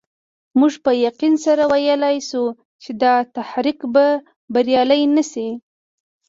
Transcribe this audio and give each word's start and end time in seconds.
موږ 0.59 0.73
په 0.83 0.91
یقین 1.05 1.33
سره 1.45 1.63
ویلای 1.71 2.17
شو 2.29 2.43
چې 2.81 2.91
دا 3.01 3.13
تحریک 3.35 3.79
به 3.93 4.05
بریالی 4.53 5.01
نه 5.15 5.23
شي. 5.31 5.49